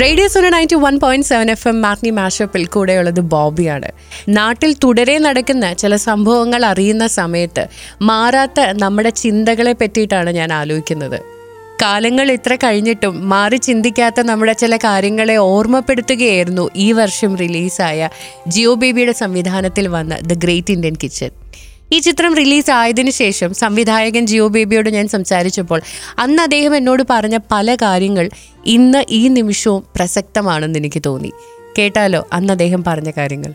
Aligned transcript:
Radio 0.00 0.28
സോണ 0.28 0.48
ninety 0.48 0.74
one 0.74 0.98
point 0.98 1.26
seven 1.26 1.50
F 1.50 1.68
M 1.68 1.82
മാഗ്നി 1.82 2.10
മാഷപ്പിൽ 2.10 2.66
കൂടെയുള്ളത് 2.66 3.20
ബോബിയാണ്. 3.20 3.88
നാട്ടിൽ 4.28 4.76
തുടരെ 4.84 5.18
നടക്കുന്ന 5.18 5.72
ചില 5.72 5.96
സംഭവങ്ങൾ 5.96 6.64
അറിയുന്ന 6.64 7.06
സമയത്ത് 7.06 7.66
മാറാത്ത 8.02 8.60
നമ്മുടെ 8.60 9.10
ചിന്തകളെ 9.10 9.72
പറ്റിയിട്ടാണ് 9.72 10.30
ഞാൻ 10.30 10.52
ആലോചിക്കുന്നത്. 10.52 11.18
കാലങ്ങൾ 11.82 12.32
ഇത്ര 12.32 12.56
കഴിഞ്ഞിട്ടും 12.56 13.28
മാറി 13.28 13.56
ചിന്തിക്കാത്ത 13.56 14.20
നമ്മുടെ 14.20 14.52
ചില 14.52 14.76
കാര്യങ്ങളെ 14.76 15.36
ഓർമ്മപ്പെടുത്തുകയായിരുന്നു 15.36 16.70
ഈ 16.76 16.92
വർഷം 16.92 17.36
റിലീസായ 17.36 18.08
ജിയോ 18.48 18.74
ബേബിയുടെ 18.74 19.12
സംവിധാനത്തിൽ 19.12 19.88
വന്ന 19.88 20.18
ദ 20.18 20.38
ഗ്രേറ്റ് 20.38 20.72
ഇന്ത്യൻ 20.72 20.94
കിച്ചൺ. 21.02 21.30
ഈ 21.94 21.98
ചിത്രം 21.98 22.36
റിലീസ് 22.36 22.70
ആയതിനു 22.70 23.10
ശേഷം 23.10 23.54
സംവിധായകൻ 23.54 24.26
ജിയോ 24.26 24.46
ബേബിയോട് 24.48 24.90
ഞാൻ 24.90 25.08
സംസാരിച്ചപ്പോൾ 25.08 25.80
അന്ന് 26.18 26.42
അദ്ദേഹം 26.42 26.76
എന്നോട് 26.76 27.02
പറഞ്ഞ 27.10 27.38
പല 27.52 27.74
കാര്യങ്ങൾ 27.74 28.30
ഇന്ന് 28.66 29.04
ഈ 29.10 29.28
നിമിഷവും 29.28 29.84
പ്രസക്തമാണെന്ന് 29.96 30.78
എനിക്ക് 30.78 31.02
തോന്നി. 31.06 31.32
കേട്ടാലോ? 31.78 32.28
അന്ന് 32.32 32.52
അദ്ദേഹം 32.52 32.84
പറഞ്ഞ 32.86 33.10
കാര്യങ്ങൾ. 33.10 33.52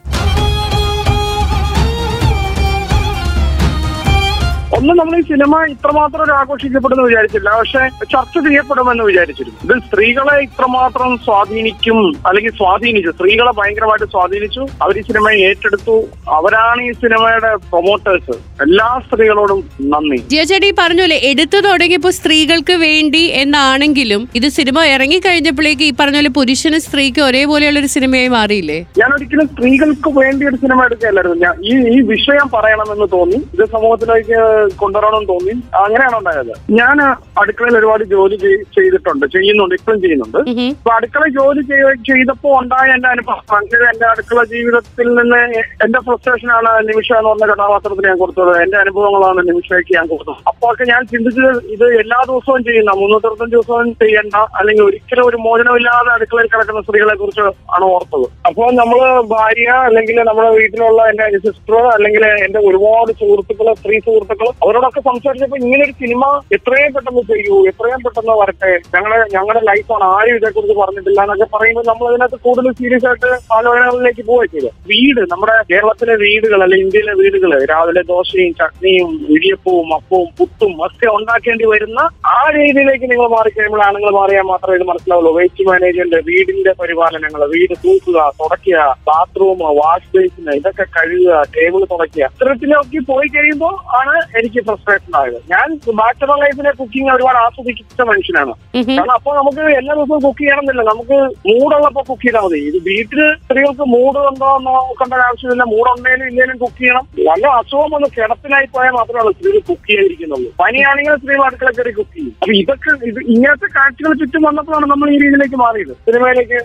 ഒന്ന് 4.79 4.93
നമ്മൾ 4.99 5.15
ഈ 5.19 5.23
സിനിമ 5.29 5.53
ഇത്രമാത്രം 5.71 6.21
ഒരു 6.25 6.33
ആഘോഷിക്കപ്പെടുമെന്ന് 6.39 7.05
വിചാരിച്ചില്ല. 7.09 7.49
പക്ഷെ 7.59 7.81
ചർച്ച 8.11 8.35
ചെയ്യപ്പെടുമെന്ന് 8.45 9.03
വിചാരിച്ചിരുന്നു. 9.09 9.57
ഇത് 9.65 9.73
സ്ത്രീകളെ 9.88 10.35
ഇത്രമാത്രം 10.45 11.09
സ്വാധീനിക്കും 11.25 11.97
അല്ലെങ്കിൽ 12.27 12.53
സ്വാധീനിച്ചു. 12.59 13.11
സ്ത്രീകളെ 13.15 13.52
ഭയങ്കരമായിട്ട് 13.57 14.07
സ്വാധീനിച്ചു. 14.13 14.61
അവർ 14.83 14.97
ഈ 15.02 15.03
സിനിമയെ 15.09 15.39
ഏറ്റെടുത്തു. 15.47 15.95
അവരാണ് 16.38 16.81
ഈ 16.89 16.91
സിനിമയുടെ 17.02 17.52
പ്രൊമോട്ടേഴ്സ് 17.71 18.35
എല്ലാ 18.65 18.88
സ്ത്രീകളോടും 19.07 19.59
നന്ദി. 19.93 20.19
ജിയോ 20.31 20.45
ചേട്ടി 20.52 20.69
പറഞ്ഞല്ലേ 20.81 21.17
എടുത്തു 21.31 21.61
തുടങ്ങിയപ്പോൾ 21.67 22.13
സ്ത്രീകൾക്ക് 22.19 22.77
വേണ്ടി 22.85 23.23
എന്നാണെങ്കിലും 23.43 24.23
ഇത് 24.41 24.47
സിനിമ 24.59 24.85
ഇറങ്ങി 24.93 25.19
കഴിഞ്ഞപ്പോഴേക്ക് 25.27 25.85
ഈ 25.89 25.93
പറഞ്ഞ 25.99 26.19
പോലെ 26.21 26.33
പുരുഷനും 26.39 26.83
സ്ത്രീക്കും 26.88 27.25
ഒരേപോലെയുള്ള 27.30 27.83
ഒരു 27.83 27.91
സിനിമയായി 27.95 28.31
മാറിയില്ലേ? 28.38 28.80
ഞാൻ 29.02 29.09
ഒരിക്കലും 29.17 29.49
സ്ത്രീകൾക്ക് 29.53 30.09
വേണ്ടി 30.21 30.45
ഒരു 30.52 30.59
സിനിമ 30.64 30.80
എടുക്കുകയല്ലായിരുന്നു. 30.89 31.39
ഞാൻ 31.45 31.55
ഈ 31.69 31.75
ഈ 31.95 31.99
വിഷയം 32.14 32.49
പറയണമെന്ന് 32.58 33.09
തോന്നി. 33.17 33.39
ഇത് 33.58 33.66
സമൂഹത്തിലേക്ക് 33.75 34.39
കൊണ്ടുവരണമെന്ന് 34.81 35.30
തോന്നി. 35.30 35.53
അങ്ങനെയാണ് 35.75 36.16
ഉണ്ടായത്. 36.17 36.53
ഞാൻ 36.72 37.02
അടുക്കളയിൽ 37.42 37.78
ഒരുപാട് 37.78 38.03
ജോലി 38.03 38.36
ചെയ്തിട്ടുണ്ട്. 38.78 39.26
ചെയ്യുന്നുണ്ട്. 39.26 39.76
ഇപ്പോഴും 39.76 40.02
ചെയ്യുന്നുണ്ട്. 40.02 40.38
അപ്പൊ 40.38 40.92
അടുക്കള 40.92 41.23
ജോലി 41.28 41.61
ചെയ്തപ്പോ 42.09 42.59
ഉണ്ടായ 42.59 42.89
എന്റെ 42.92 43.09
അനുഭവം. 43.09 43.44
അങ്ങനെ 43.56 43.84
എന്റെ 43.84 44.06
അടുക്കള 44.06 44.44
ജീവിതത്തിൽ 44.44 45.08
നിന്ന് 45.14 45.42
എന്റെ 45.86 46.00
ഫ്രസ്ട്രേഷനാണ് 46.00 46.88
നിമിഷ 46.89 47.14
എന്ന് 47.14 47.30
പറഞ്ഞ 47.30 47.45
കഥാപാത്രത്തിന് 47.53 48.08
ഞാൻ 48.08 48.17
കൊടുത്തത്. 48.17 48.61
എന്റെ 48.64 48.78
അനുഭവങ്ങളാണ് 48.78 49.48
നിമിഷയ്ക്ക് 49.50 49.95
ഞാൻ 49.95 50.08
കൊടുത്തത്. 50.08 50.36
അപ്പോൾ 50.48 50.73
ഒക്കെ 50.73 50.86
ഞാൻ 50.92 51.06
ചിന്തിച്ചത് 51.06 51.66
ഇത് 51.76 51.86
എല്ലാ 52.00 52.20
ദിവസവും 52.28 52.64
ചെയ്യുന്ന 52.64 52.92
മുന്നൂറ്ററുപത്തഞ്ച് 52.92 53.56
ദിവസവും 53.56 53.94
ചെയ്യേണ്ട 53.94 54.36
അല്ലെങ്കിൽ 54.59 54.83
ഒരിക്കലും 54.83 55.26
ഒരു 55.26 55.38
മോചനമില്ലാതെ 55.38 56.11
അടുക്കളയിൽ 56.14 56.48
കിടക്കുന്ന 56.48 56.81
സ്ത്രീകളെ 56.81 57.16
കുറിച്ച് 57.16 57.42
ആണ് 57.76 57.83
ഓർത്തത്. 57.83 58.28
അപ്പോൾ 58.45 58.72
നമ്മൾ 58.73 59.22
ഭാര്യ 59.22 59.70
അല്ലെങ്കിൽ 59.70 60.16
നമ്മുടെ 60.23 60.50
വീട്ടിലുള്ള 60.50 61.04
എന്റെ 61.04 61.38
സിസ്റ്റർ 61.38 61.76
അല്ലെങ്കിൽ 61.76 62.26
എന്റെ 62.26 62.59
ഒരുപാട് 62.59 63.11
സുഹൃത്തുക്കൾ 63.11 63.73
സ്ത്രീ 63.73 64.00
സുഹൃത്തുക്കൾ 64.00 64.50
അവരോടൊക്കെ 64.63 65.02
സംസാരിച്ചപ്പോ 65.09 65.57
ഇങ്ങനെ 65.63 65.81
ഒരു 65.88 65.93
സിനിമ 66.02 66.23
എത്രയും 66.55 66.91
പെട്ടെന്ന് 66.95 67.21
ചെയ്യൂ 67.31 67.55
എത്രയും 67.71 68.02
പെട്ടെന്ന് 68.05 68.33
വരട്ടെ. 68.41 68.71
ഞങ്ങളെ 68.95 69.17
ഞങ്ങളുടെ 69.35 69.61
ലൈഫാണ് 69.69 70.05
ആരും 70.15 70.38
ഇതേക്കുറിച്ച് 70.39 70.75
പറഞ്ഞിട്ടില്ല 70.81 71.19
എന്നൊക്കെ 71.25 71.47
പറയുമ്പോൾ 71.55 71.85
നമ്മൾ 71.91 72.05
അതിനകത്ത് 72.11 72.39
കൂടുതൽ 72.47 72.71
സീരിയസ് 72.80 73.07
ആയിട്ട് 73.09 73.30
ആലോചനകളിലേക്ക് 73.57 74.25
പോവുക 74.30 74.45
ചെയ്തു 74.53 74.71
വീട് 74.91 75.21
നമ്മുടെ 75.33 75.55
കേരളത്തിലെ 75.71 76.15
വീടുകൾ 76.23 76.59
അല്ലെങ്കിൽ 76.65 76.85
ഇന്ത്യയിലെ 76.85 77.13
വീടുകൾ 77.21 77.53
രാവിലെ 77.73 78.03
ദോശയും 78.11 78.53
ചട്നിയും 78.61 79.11
ഇടിയപ്പവും 79.35 79.89
അപ്പവും 79.97 80.27
പുട്ടും 80.39 80.73
ഒക്കെ 80.87 81.07
ഉണ്ടാക്കേണ്ടി 81.17 81.65
വരുന്ന 81.73 81.99
ആ 82.35 82.39
രീതിയിലേക്ക് 82.57 83.07
നിങ്ങൾ 83.11 83.27
മാറിക്കഴിയുമ്പോൾ 83.35 83.83
ആണുങ്ങൾ 83.87 84.11
മാറിയാൽ 84.19 84.45
മാത്രമേ 84.52 84.77
ഇത് 84.80 84.85
മനസ്സിലാവുള്ളൂ. 84.91 85.33
വേസ്റ്റ് 85.39 85.67
മാനേജ്മെന്റ് 85.69 86.19
വീടിന്റെ 86.30 86.73
പരിപാലനങ്ങൾ 86.81 87.41
വീട് 87.55 87.75
തൂക്കുക 87.85 88.19
തുടയ്ക്കുക 88.41 88.77
ബാത്റൂം 89.09 89.61
വാഷ് 89.80 90.11
ബേസിന് 90.15 90.53
ഇതൊക്കെ 90.59 90.85
കഴുകുക 90.97 91.41
ടേബിൾ 91.55 91.81
തുടയ്ക്കുക. 91.93 92.23
ഇത്തരത്തിലൊക്കെ 92.33 93.02
പോയി 93.11 93.27
കഴിയുമ്പോൾ 93.35 93.75
ആണ് 93.99 94.15
എനിക്ക് 94.39 94.48
ഫ്രസ്ട്രേഷൻ 94.58 95.14
ആയത്. 95.21 95.39
ഞാൻ 95.52 95.67
ബാച്ചലർ 95.99 96.37
ലൈഫിലെ 96.43 96.71
കുക്കിംഗ് 96.80 97.11
ഒരുപാട് 97.15 97.39
ആസ്വദിച്ച 97.45 98.02
മനുഷ്യനാണ്. 98.11 98.54
കാരണം 98.76 99.14
അപ്പോൾ 99.17 99.33
നമുക്ക് 99.39 99.61
എല്ലാ 99.80 99.93
ദിവസവും 99.99 100.21
കുക്ക് 100.26 100.42
ചെയ്യണമെന്നില്ല. 100.42 100.82
നമുക്ക് 100.92 101.17
മൂടുള്ളപ്പോ 101.49 102.02
കുക്ക് 102.10 102.26
ചെയ്താൽ 102.26 102.43
മതി. 102.45 102.60
ഇത് 102.70 102.77
വീട്ടിൽ 102.89 103.21
സ്ത്രീകൾക്ക് 103.43 103.86
മൂഡ് 103.95 104.20
ഉണ്ടോ 104.32 104.49
എന്നോ 104.60 104.73
നോക്കേണ്ട 104.87 105.21
ആവശ്യമില്ല. 105.27 105.64
മൂടുണ്ടെങ്കിലും 105.73 106.27
ഇല്ലെങ്കിലും 106.32 106.60
കുക്ക് 106.64 106.80
ചെയ്യണം. 106.82 107.05
നല്ല 107.30 107.48
അസുഖം 107.60 107.95
ഒന്ന് 107.98 108.10
കിടപ്പിലായി 108.17 108.67
പോയാൽ 108.76 108.93
മാത്രമാണ് 108.99 109.33
സ്ത്രീകൾ 109.37 109.60
കുക്ക് 109.70 109.87
ചെയ്യാതിരിക്കുന്നുള്ളൂ. 109.89 110.49
പനിയാണെങ്കിൽ 110.61 111.17
സ്ത്രീകൾ 111.21 111.43
അടുക്കള 111.48 111.71
കയറി 111.77 111.92
കുക്ക് 111.99 112.16
ചെയ്യും. 112.16 112.33
അപ്പൊ 112.42 112.54
ഇതൊക്കെ 112.61 112.89
ഇത് 113.11 113.20
ഇങ്ങനത്തെ 113.36 113.67
കാഴ്ചകൾ 113.77 114.14
ചുറ്റും 114.21 114.42
വന്നപ്പോഴാണ് 114.49 114.86
നമ്മൾ 114.92 115.10
ഈ 115.16 115.17
രീതിയിലേക്ക് 115.23 115.55
മാറിയത്. 115.66 115.93
സിനിമയിലേക്ക് 116.08 116.55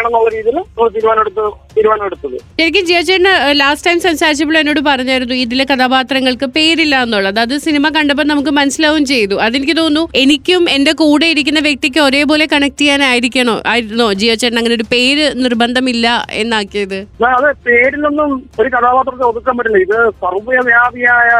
എന്നുള്ള 0.00 0.28
രീതിയിൽ 0.36 0.56
നമ്മൾ 0.56 0.88
തീരുമാനമെടുത്ത് 0.94 1.44
തീരുമാനമെടുത്തത്. 1.76 2.36
ശരിക്കും 2.60 2.84
ജിയോ 2.88 3.00
ചേട്ടന് 3.08 3.34
ലാസ്റ്റ് 3.60 3.90
ടൈം 3.90 4.00
സംസാരിച്ചപ്പോൾ 4.00 4.58
എന്നോട് 4.60 4.80
പറഞ്ഞായിരുന്നു 4.80 5.34
ഇതിലെ 5.34 5.64
കഥാപാത്രങ്ങൾക്ക് 5.72 6.46
പേരില്ല 6.56 7.02
എന്നുള്ളത് 7.02 7.19
അത് 7.28 7.54
സിനിമ 7.58 7.88
കണ്ടപ്പോൾ 7.96 8.26
നമുക്ക് 8.32 8.52
മനസ്സിലാവും 8.58 9.04
ചെയ്തു. 9.04 9.34
അതെനിക്ക് 9.46 9.76
തോന്നുന്നു 9.76 10.02
എനിക്കും 10.22 10.62
എന്റെ 10.76 10.92
കൂടെ 10.92 11.26
ഇരിക്കുന്ന 11.26 11.60
വ്യക്തിക്ക് 11.60 12.00
ഒരേപോലെ 12.00 12.46
കണക്ട് 12.52 12.80
ചെയ്യാനായിരിക്കണോ? 12.80 13.62
ആയിരുന്നോ 13.72 14.12
ജിയോ 14.20 14.34
ചേട്ടൻ 14.34 14.58
അങ്ങനെ 14.58 14.74
ഒരു 14.74 14.86
പേര് 14.92 15.26
നിർബന്ധമില്ല 15.44 16.26
എന്നാക്കിയത്? 16.42 16.98
അതെ 17.36 17.50
പേരിലൊന്നും 17.66 18.30
ഒരു 18.60 18.68
കഥാപാത്രത്തെ 18.68 19.24
ഒതുക്കാൻ 19.30 19.56
പറ്റില്ല. 19.58 19.78
ഇത് 19.86 19.96
സർവവ്യാപിയായ 20.22 21.30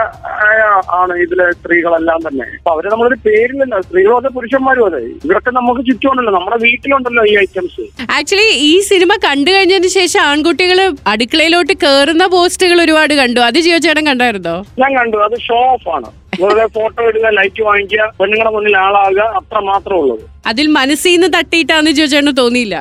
ആണ് 1.00 1.14
ഇതിലെ 1.24 1.46
സ്ത്രീകളെല്ലാം 1.58 2.20
തന്നെ. 2.28 2.46
അപ്പൊ 2.58 2.70
അവരെ 2.74 2.88
നമ്മളൊരു 2.94 3.18
പേരിലല്ല 3.26 3.80
സ്ത്രീകളും 3.80 4.16
അതെ 4.16 4.28
പുരുഷന്മാരും 4.36 4.86
അതെ 4.90 5.02
ഇവരൊക്കെ 5.26 5.50
നമുക്ക് 5.50 5.82
ചുറ്റുമുണ്ടല്ലോ. 5.90 6.32
നമ്മുടെ 6.38 6.58
വീട്ടിലുണ്ടല്ലോ 6.66 7.24
ഈ 7.32 7.34
ഐറ്റംസ് 7.44 7.84
ആക്ച്വലി 8.18 8.48
ഈ 8.70 8.80
സിനിമ 8.90 9.12
കണ്ടു 9.24 9.50
കഴിഞ്ഞതിന് 9.50 9.90
ശേഷം 9.98 10.20
ആൺകുട്ടികൾ 10.20 10.80
അടുക്കളയിലോട്ട് 11.12 11.72
കേറുന്ന 11.84 12.26
പോസ്റ്റുകൾ 12.26 12.80
ഒരുപാട് 12.84 13.14
കണ്ടു. 13.20 13.40
അത് 13.40 13.58
ജിയോ 13.64 13.78
ചേട്ടൻ 13.86 14.04
കണ്ടായിരുന്നോ? 14.06 14.56
ഞാൻ 14.82 14.90
കണ്ടു. 14.98 15.16
അത് 15.26 15.36
ഷോ 15.46 15.58
ഓഫ് 15.72 15.88
ആണ്. 15.88 16.08
വെറുതെ 16.42 16.66
ഫോട്ടോ 16.66 17.08
ഇടുക 17.08 17.26
ലൈറ്റ് 17.38 17.62
വാങ്ങിക്കുക 17.62 18.12
പെണ്ണുങ്ങളുടെ 18.20 18.52
മുന്നിൽ 18.56 18.76
ആളാകുക 18.76 19.22
അത്ര 19.40 19.58
മാത്രമേ 19.58 20.00
ഉള്ളൂ. 20.00 20.16
അതിൽ 20.46 20.66
മനസ്സിൽ 20.78 21.12
നിന്ന് 21.12 21.28
തട്ടിയിട്ടാന്ന് 21.38 21.90
ജിയോ 21.90 22.06
തോന്നിയില്ല. 22.42 22.76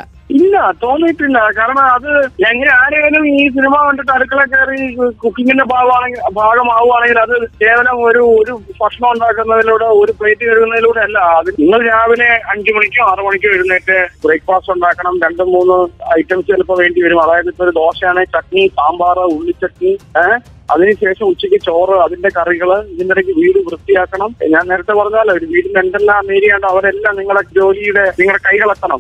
ഇല്ല 0.50 0.60
തോന്നിയിട്ടില്ല. 0.84 1.40
കാരണം 1.58 1.84
അത് 1.96 2.12
എങ്ങനെ 2.50 2.72
ആരെങ്കിലും 2.82 3.24
ഈ 3.34 3.42
സിനിമ 3.56 3.74
കണ്ടിട്ട് 3.86 4.12
അടുക്കള 4.16 4.42
കയറി 4.54 4.80
കുക്കിങ്ങിന്റെ 5.24 5.66
ഭാഗമാണെങ്കിൽ 5.74 6.22
ഭാഗമാവുകയാണെങ്കിൽ 6.40 7.20
അത് 7.26 7.36
കേവലം 7.64 7.98
ഒരു 8.10 8.24
ഒരു 8.42 8.54
ഭക്ഷണം 8.82 9.10
ഉണ്ടാക്കുന്നതിലൂടെ 9.14 9.88
ഒരു 10.02 10.12
പ്ലേറ്റ് 10.20 10.44
കഴുകുന്നതിലൂടെ 10.50 11.02
അല്ല. 11.08 11.20
അത് 11.40 11.50
നിങ്ങൾ 11.62 11.80
രാവിലെ 11.92 12.30
അഞ്ചു 12.54 12.72
മണിക്കോ 12.78 13.04
ആറു 13.10 13.24
മണിക്കോ 13.28 13.50
എഴുന്നേറ്റ് 13.56 13.98
ബ്രേക്ക്ഫാസ്റ്റ് 14.26 14.74
ഉണ്ടാക്കണം. 14.76 15.16
രണ്ട് 15.26 15.44
മൂന്ന് 15.56 15.78
ഐറ്റംസ് 16.20 16.48
ചിലപ്പോൾ 16.52 16.80
വേണ്ടി 16.84 17.02
വരും. 17.08 17.22
അതായത് 17.26 17.52
ഇപ്പൊ 17.54 17.66
ഒരു 17.68 17.76
ദോശയാണെങ്കിൽ 17.82 18.34
ചട്നി 18.38 18.64
സാമ്പാർ 18.80 19.20
ഉള്ളിച്ചട്നി 19.36 19.92
ഏഹ് 20.24 20.40
അതിനുശേഷം 20.74 21.26
ഉച്ചയ്ക്ക് 21.32 21.60
ചോറ് 21.68 21.96
അതിന്റെ 22.04 22.30
കറികൾ 22.36 22.70
ഇതിന്റെ 22.94 23.14
ഇടയ്ക്ക് 23.14 23.34
വീട് 23.38 23.58
വൃത്തിയാക്കണം. 23.68 24.30
ഞാൻ 24.54 24.64
നേരത്തെ 24.72 24.94
പറഞ്ഞാലോ 25.00 25.32
ഒരു 25.38 25.46
വീടിന്റെ 25.54 25.80
എന്തെല്ലാം 25.80 26.28
ഏരിയ 26.36 26.58
ഉണ്ട് 26.58 26.68
അവരെല്ലാം 26.72 27.16
നിങ്ങളെ 27.20 27.42
ജോലിയുടെ 27.58 28.04
നിങ്ങളുടെ 28.20 28.42
കൈകളെത്തണം. 28.48 29.00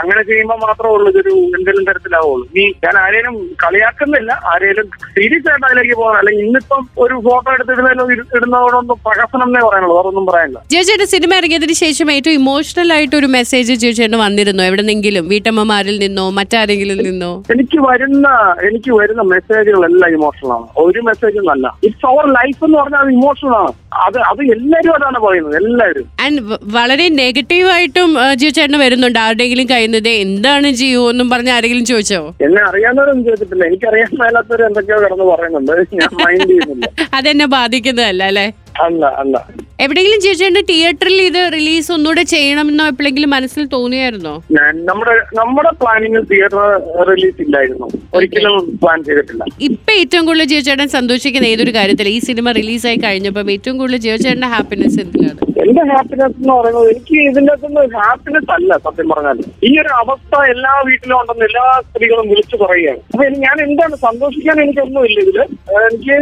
അങ്ങനെ 0.00 0.22
ചെയ്യുമ്പോൾ 0.30 0.58
മാത്രമേ 0.86 0.96
ഉള്ളൂ 0.96 1.08
ഇതൊരു 1.10 1.32
എന്തെങ്കിലും 1.56 1.84
തരത്തിലാവുള്ളൂ. 1.84 2.44
നീ 2.56 2.64
ഞാൻ 2.84 2.96
ആരെയും 3.04 3.36
കളിയാക്കുന്നില്ല 3.64 4.30
ആരെയും 4.52 4.88
സീരിയസ് 5.16 5.48
ആയിട്ട് 5.50 5.66
അതിലേക്ക് 5.66 5.94
അല്ലെങ്കിൽ 6.18 6.44
ഇന്നിപ്പം 6.46 6.82
ഒരു 7.04 7.14
ഫോട്ടോ 7.26 7.48
എടുത്തിടുന്നതിലും 7.52 8.10
ഇടുന്നതോടൊന്നും 8.12 8.98
പ്രഹസനം 9.06 9.46
എന്നേ 9.48 9.60
പറയാനുള്ളൂ 9.66 9.96
വേറൊന്നും 9.98 10.26
പറയാനില്ല. 10.26 10.58
ജിയോചേട്ടൻ 10.72 11.06
സിനിമ 11.06 11.34
ഇറങ്ങിയതിന് 11.40 11.72
ശേഷം 11.72 12.10
ഏറ്റവും 12.16 12.34
ഇമോഷണൽ 12.34 12.92
ആയിട്ട് 12.96 13.16
ഒരു 13.16 13.26
മെസ്സേജ് 13.26 13.74
ജിയോ 13.84 14.18
വന്നിരുന്നു. 14.24 14.62
എവിടെന്നെങ്കിലും 14.62 15.28
വീട്ടമ്മമാരിൽ 15.28 15.98
നിന്നോ 16.04 16.30
മറ്റാരെങ്കിലും 16.30 16.98
നിന്നോ? 17.08 17.32
എനിക്ക് 17.54 17.78
വരുന്ന 17.88 18.28
എനിക്ക് 18.68 18.90
വരുന്ന 19.00 19.22
മെസ്സേജുകളെല്ലാം 19.22 20.12
ഇമോഷണൽ 20.18 20.52
ആണ്. 20.52 20.66
ഒരു 20.84 21.00
മെസ്സേജും 21.00 21.50
അല്ല. 21.50 21.66
ഇറ്റ്സ് 21.88 22.06
അവർ 22.12 22.26
ലൈഫ് 22.38 22.64
എന്ന് 22.64 22.78
പറഞ്ഞാൽ 22.78 23.00
അത് 23.00 23.10
ഇമോഷണൽ 23.10 23.56
ആണ്. 23.62 23.72
അത് 24.06 24.18
അത് 24.30 24.40
എല്ലാവരും 24.54 24.94
അതാണ് 24.94 25.18
പറയുന്നത് 25.26 25.56
എല്ലാവരും. 25.62 26.06
ആൻഡ് 26.24 26.40
വളരെ 26.76 27.08
നെഗറ്റീവായിട്ടും 27.08 28.10
ജിയോ 28.40 28.50
ചേട്ടന് 28.50 28.76
വരുന്നുണ്ട്. 28.76 29.18
ആരുടെയെങ്കിലും 29.18 29.66
കഴിയുന്നത് 29.66 30.08
എന്താണ് 30.08 30.70
ജിയോ 30.70 31.10
എന്നും 31.10 31.30
പറഞ്ഞ് 31.30 31.50
ആരെങ്കിലും 31.50 31.84
ചോദിച്ചോ? 31.84 32.20
എന്നെ 32.46 32.62
അറിയാവുന്നവരൊന്നും 32.68 33.24
ചെയ്തിട്ടില്ല 33.24 33.64
എനിക്കറിയാൻ 33.64 34.10
മേലാത്തവർ 34.22 34.62
എന്തൊക്കെയോ 34.66 34.98
കിടന്ന് 35.06 35.24
പറയുന്നുണ്ട്. 35.24 35.72
ഞാൻ 35.92 36.10
മൈൻഡ് 36.24 36.48
ചെയ്യുന്നില്ല. 36.48 36.86
അതെന്നെ 37.14 37.46
ബാധിക്കുന്നതല്ല? 37.46 38.22
അല്ലേ? 38.24 38.46
അല്ല 38.84 39.04
അല്ല. 39.22 39.36
എവിടെയെങ്കിലും 39.80 40.20
ജിയോ 40.20 40.48
തിയേറ്ററിൽ 40.70 41.22
ഇത് 41.22 41.52
റിലീസ് 41.52 41.92
ഒന്നുകൂടെ 41.92 42.22
ചെയ്യണമെന്നോ 42.22 42.86
എപ്പോഴെങ്കിലും 42.86 43.30
മനസ്സിൽ 43.30 43.66
തോന്നിയായിരുന്നോ? 43.66 44.42
ഞാൻ 44.52 44.84
നമ്മുടെ 44.84 45.14
നമ്മുടെ 45.34 45.70
പ്ലാനിങ്ങിൽ 45.80 46.20
തിയേറ്റർ 46.20 46.62
റിലീസ് 47.10 47.42
ഇല്ലായിരുന്നു. 47.42 47.88
ഒരിക്കലും 48.14 48.54
പ്ലാൻ 48.82 49.04
ചെയ്തിട്ടില്ല. 49.04 49.44
ഇപ്പൊ 49.60 49.92
ഏറ്റവും 49.92 50.26
കൂടുതൽ 50.26 50.44
ജിയോചേട്ടൻ 50.44 50.88
സന്തോഷിക്കുന്ന 50.88 51.46
ഏതൊരു 51.46 51.70
കാര്യത്തിൽ 51.70 52.08
ഈ 52.08 52.18
സിനിമ 52.18 52.52
റിലീസായി 52.52 52.96
കഴിഞ്ഞപ്പം 52.96 53.50
ഏറ്റവും 53.50 53.78
കൂടുതൽ 53.78 53.96
ജിയോചേട്ടന്റെ 53.96 54.46
ഹാപ്പിനെസ് 54.46 55.00
എന്തിനാണ് 55.00 55.40
എന്റെ 55.62 55.82
ഹാപ്പിനെസ് 55.92 56.34
എന്ന് 56.40 56.52
പറയുന്നത് 56.52 56.88
എനിക്ക് 56.90 57.16
ഇതിന്റെ 57.28 57.52
അകത്തുനിന്ന് 57.52 57.98
ഹാപ്പിനെസ് 58.02 58.50
അല്ല 58.50 58.78
സത്യം 58.78 59.08
പറഞ്ഞാൽ 59.08 59.38
ഈ 59.68 59.78
ഒരു 59.82 59.88
അവസ്ഥ 60.00 60.42
എല്ലാ 60.54 60.72
വീട്ടിലും 60.88 61.16
ഉണ്ടെന്ന് 61.20 61.44
എല്ലാ 61.44 61.64
സ്ത്രീകളും 61.86 62.28
വിളിച്ചു 62.28 62.56
പറയുകയാണ്. 62.56 63.00
അപ്പൊ 63.12 63.24
ഞാൻ 63.44 63.56
എന്താണ് 63.60 63.96
സന്തോഷിക്കാൻ 64.06 64.60
എനിക്കൊന്നുമില്ല 64.64 65.20
ഇതിൽ. 65.20 65.38
എനിക്ക് 65.86 66.16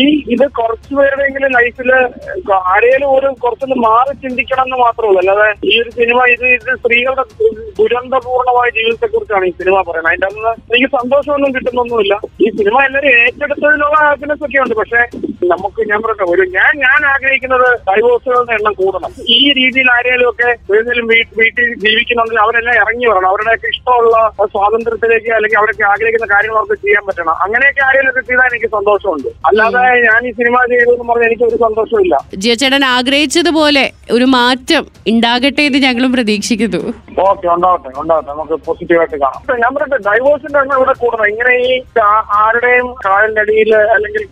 ഈ 0.00 0.04
ഇത് 0.34 0.46
കുറച്ചു 0.58 0.94
പേരുടെയെങ്കിലും 0.98 1.52
ലൈഫിൽ 1.58 1.90
ആരെയും 2.56 3.06
ഒരു 3.18 3.28
കുറച്ചൊന്ന് 3.42 3.76
മാറി 3.76 4.12
ചിന്തിക്കണം 4.14 4.64
എന്ന് 4.64 4.76
മാത്രമേ 4.76 5.08
ഉള്ളൂ 5.08 5.20
അല്ലാതെ 5.20 5.48
ഈ 5.72 5.82
ഒരു 5.82 5.90
സിനിമ 5.90 6.18
ഇത് 6.32 6.46
ഇത് 6.48 6.70
സ്ത്രീകളുടെ 6.78 7.24
ദുരന്തപൂർണമായ 7.78 8.68
ജീവിതത്തെ 8.70 9.06
കുറിച്ചാണ് 9.06 9.44
ഈ 9.44 9.50
സിനിമ 9.50 9.76
പറയുന്നത്. 9.88 10.12
അതിന്റെ 10.12 10.26
അന്ന് 10.26 10.52
എനിക്ക് 10.74 10.90
സന്തോഷമൊന്നും 10.98 11.54
കിട്ടുന്നൊന്നുമില്ല. 11.54 12.14
ഈ 12.40 12.50
സിനിമ 12.50 12.76
എല്ലാവരും 12.84 13.10
ഏറ്റെടുത്തതിലുള്ള 13.22 13.98
ഹാപ്പിനെസ് 14.04 14.44
ഒക്കെ 14.44 14.58
ഉണ്ട് 14.58 14.74
പക്ഷെ 14.74 15.02
നമുക്ക് 15.52 15.80
ഞാൻ 15.90 16.00
പറഞ്ഞു 16.04 16.24
ഒരു 16.34 16.44
ഞാൻ 16.54 16.72
ഞാൻ 16.84 17.00
ആഗ്രഹിക്കുന്നത് 17.10 17.66
ഡൈവോഴ്സുകളുടെ 17.88 18.52
എണ്ണം 18.58 18.74
കൂടണം. 18.80 19.12
ഈ 19.36 19.52
രീതിയിൽ 19.58 19.88
ആരെങ്കിലും 19.96 20.28
ഒക്കെ 20.30 20.48
ഏതെങ്കിലും 20.76 21.06
വീട്ടിൽ 21.40 21.66
ജീവിക്കുന്നുണ്ടെങ്കിൽ 21.84 22.42
അവരെല്ലാം 22.44 22.76
ഇറങ്ങി 22.82 23.06
വരണം. 23.10 23.28
അവരുടെയൊക്കെ 23.28 23.68
ഇഷ്ടമുള്ള 23.74 24.16
സ്വാതന്ത്ര്യത്തിലേക്ക് 24.54 25.30
അല്ലെങ്കിൽ 25.36 25.58
അവരൊക്കെ 25.60 25.84
ആഗ്രഹിക്കുന്ന 25.92 26.28
കാര്യങ്ങൾ 26.34 26.58
അവർക്ക് 26.60 26.78
ചെയ്യാൻ 26.86 27.04
പറ്റണം. 27.08 27.34
അങ്ങനെയൊക്കെ 27.44 27.82
ആരെങ്കിലും 27.88 28.10
ഒക്കെ 28.12 28.22
ചെയ്താൽ 28.30 28.50
എനിക്ക് 28.52 28.70
സന്തോഷമുണ്ട്. 28.76 29.28
അല്ലാതെ 29.50 29.84
ഞാൻ 30.08 30.20
ഈ 30.30 30.32
സിനിമ 30.40 30.64
ചെയ്തു 30.74 30.90
എന്ന് 30.96 31.06
പറഞ്ഞാൽ 31.10 31.28
എനിക്ക് 31.30 31.46
ഒരു 31.50 31.58
സന്തോഷമില്ല. 31.66 32.16
ജിയച്ചേടൻ 32.44 32.84
ആഗ്രഹിച്ചതുപോലെ 32.96 33.84
ഒരു 34.16 34.24
മാറ്റം 34.36 34.84
ഉണ്ടാകട്ടെ 35.12 35.62
എന്ന് 35.68 35.78
ഞങ്ങളും 35.86 36.12
പ്രതീക്ഷിക്കുന്നു. 36.16 36.82
ഓക്കെ 37.28 37.46
ഉണ്ടാവട്ടെ 37.54 37.90
ഉണ്ടാവട്ടെ. 38.02 38.30
നമുക്ക് 38.32 38.58
പോസിറ്റീവായിട്ട് 38.66 39.16
കാണാം. 39.24 39.40
ഞാൻ 39.64 39.70
പറഞ്ഞിട്ട് 39.76 40.04
ഡൈവോഴ്സിന്റെ 40.08 40.58
എണ്ണം 40.58 40.76
ഇവിടെ 40.76 40.94
കൂടണം. 41.02 41.26
ഇങ്ങനെ 41.32 41.54
ഈ 41.68 41.70
ആരുടെയും 42.40 42.88
കാലിന്റെ 43.06 43.40
അടിയിൽ 43.40 43.72
അല്ലെങ്കിൽ 43.96 44.24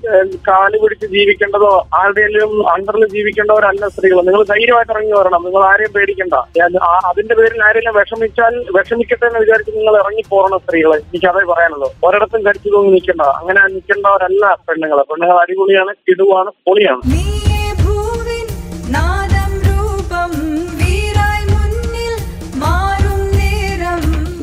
കാൽ 0.48 0.72
പിടിച്ച് 0.82 0.95
ജീവിക്കേണ്ടതോ 1.04 1.70
ആരുടെയും 1.98 2.52
അണ്ടറിൽ 2.72 3.04
ജീവിക്കേണ്ടവരല്ല 3.14 3.88
സ്ത്രീകൾ 3.88 4.20
നിങ്ങൾ 4.28 4.42
ധൈര്യമായിട്ട് 4.42 4.92
ഇറങ്ങി 4.92 5.14
വരണം. 5.18 5.42
നിങ്ങൾ 5.44 5.62
ആരെയും 5.70 5.92
പേടിക്കണ്ട. 5.96 6.34
അതിന്റെ 7.10 7.34
പേരിൽ 7.34 7.60
ആരെങ്കിലും 7.68 7.96
വിഷമിച്ചാൽ 7.98 8.54
വിഷമിക്കട്ടെ 8.78 9.26
എന്ന് 9.26 9.40
വിചാരിച്ച് 9.44 9.72
നിങ്ങൾ 9.78 9.96
ഇറങ്ങി 10.02 10.24
പോകണം 10.28 10.58
സ്ത്രീകളെ. 10.58 10.98
എനിക്ക് 10.98 11.28
അതേ 11.32 11.44
പറയാനുള്ളൂ. 11.52 11.90
ഒരിടത്തും 12.08 12.46
കരിച്ചു 12.46 12.68
തൂങ്ങി 12.74 12.92
നിൽക്കണ്ട. 12.96 13.22
അങ്ങനെ 13.40 13.60
നിൽക്കേണ്ടവരല്ല 13.74 14.54
പെണ്ണുങ്ങൾ 14.68 15.00
പെണ്ണുങ്ങൾ 15.10 15.38
അടിപൊളിയാണ് 15.44 15.94
കിടുവാണ് 16.08 16.50
പൊളിയാണ്. 16.68 17.02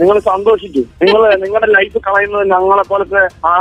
നിങ്ങൾ 0.03 0.17
സന്തോഷിക്കും. 0.27 0.85
നിങ്ങൾ 1.03 1.21
നിങ്ങളുടെ 1.43 1.69
ലൈഫ് 1.75 1.97
കളയുന്നത് 2.05 2.45
ഞങ്ങളെ 2.51 2.83
പോലത്തെ 2.83 3.21
ആ- 3.45 3.51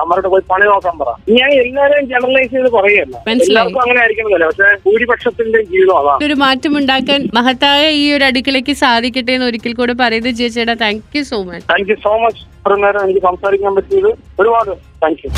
അമ്മരുടെ 0.00 0.28
പോയി 0.28 0.44
പണി 0.50 0.64
നോക്കാൻ 0.64 0.94
പറ. 0.98 1.10
ഞാൻ 1.32 1.50
എല്ലാവരെയും 1.60 2.06
ജനറലൈസ് 2.08 2.52
ചെയ്ത് 2.52 2.70
പറയുകയല്ല. 2.70 3.16
എല്ലാവർക്കും 3.44 3.82
അങ്ങനെ 3.82 4.00
ആയിരിക്കണമെന്നില്ല 4.00 4.46
പക്ഷെ 4.46 4.68
ഭൂരിപക്ഷത്തിന്റെ 4.86 5.62
ജീവിതം 5.70 5.96
അതാണ്. 6.00 6.24
ഒരു 6.24 6.36
മാറ്റം 6.42 6.74
ഉണ്ടാക്കാൻ 6.78 7.20
മഹത്തായ 7.34 7.82
ഈ 7.96 8.12
ഒരു 8.12 8.24
അടുക്കളയ്ക്ക് 8.24 8.76
സാധിക്കട്ടെ 8.76 9.32
എന്ന് 9.32 9.46
ഒരിക്കൽ 9.46 9.74
കൂടെ 9.74 9.96
പറയുന്നത് 10.00 10.34
ജിയ 10.34 10.48
ചേട്ടാ 10.50 10.76
thank 10.80 11.16
you 11.16 11.24
so 11.24 11.40
much 11.44 11.66
thank 11.70 11.90
you 11.90 11.98
so 12.04 12.14
much 12.18 12.42
ഇത്ര 12.56 12.74
നേരം 12.76 13.04
എനിക്ക് 13.04 13.20
സംസാരിക്കാൻ 13.20 13.74
പറ്റിയത് 13.76 14.10
ഒരുപാട്. 14.40 14.72
Thank 15.02 15.22
you 15.24 15.30